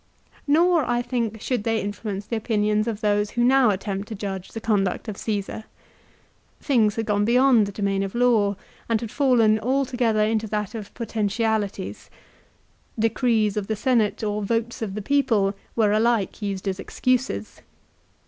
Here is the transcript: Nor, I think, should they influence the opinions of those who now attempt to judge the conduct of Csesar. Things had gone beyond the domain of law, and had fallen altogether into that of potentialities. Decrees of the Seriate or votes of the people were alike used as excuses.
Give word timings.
Nor, 0.47 0.83
I 0.85 1.03
think, 1.03 1.39
should 1.39 1.63
they 1.63 1.79
influence 1.79 2.25
the 2.25 2.35
opinions 2.35 2.87
of 2.87 3.01
those 3.01 3.29
who 3.29 3.43
now 3.43 3.69
attempt 3.69 4.07
to 4.07 4.15
judge 4.15 4.49
the 4.49 4.59
conduct 4.59 5.07
of 5.07 5.15
Csesar. 5.15 5.65
Things 6.59 6.95
had 6.95 7.05
gone 7.05 7.23
beyond 7.23 7.67
the 7.67 7.71
domain 7.71 8.01
of 8.01 8.15
law, 8.15 8.55
and 8.89 8.99
had 8.99 9.11
fallen 9.11 9.59
altogether 9.59 10.23
into 10.23 10.47
that 10.47 10.73
of 10.73 10.91
potentialities. 10.95 12.09
Decrees 12.97 13.55
of 13.55 13.67
the 13.67 13.75
Seriate 13.75 14.23
or 14.27 14.41
votes 14.41 14.81
of 14.81 14.95
the 14.95 15.03
people 15.03 15.53
were 15.75 15.91
alike 15.91 16.41
used 16.41 16.67
as 16.67 16.79
excuses. 16.79 17.61